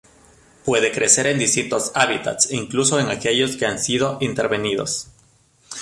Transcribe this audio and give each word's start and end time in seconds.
Puede 0.65 0.91
crecer 0.91 1.27
en 1.27 1.37
distintos 1.37 1.91
hábitats, 1.93 2.51
incluso 2.51 2.99
en 2.99 3.09
aquellos 3.09 3.55
que 3.55 3.67
han 3.67 3.77
sido 3.77 4.17
intervenidos. 4.19 5.09